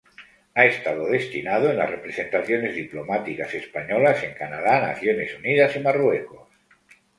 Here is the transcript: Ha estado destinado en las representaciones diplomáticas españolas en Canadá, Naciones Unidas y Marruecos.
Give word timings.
Ha 0.55 0.65
estado 0.65 1.05
destinado 1.11 1.69
en 1.69 1.77
las 1.77 1.87
representaciones 1.91 2.73
diplomáticas 2.73 3.53
españolas 3.53 4.23
en 4.23 4.33
Canadá, 4.33 4.81
Naciones 4.87 5.37
Unidas 5.37 5.75
y 5.75 5.79
Marruecos. 5.79 6.47